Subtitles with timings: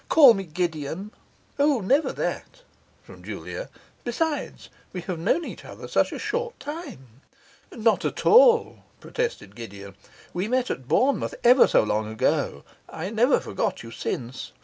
[0.09, 1.11] 'Call me Gideon!'
[1.59, 2.63] 'O, never that,'
[3.03, 3.69] from Julia.
[4.03, 7.21] 'Besides, we have known each other such a short time.'
[7.71, 9.93] 'Not at all!' protested Gideon.
[10.33, 12.63] 'We met at Bournemouth ever so long ago.
[12.89, 14.53] I never forgot you since.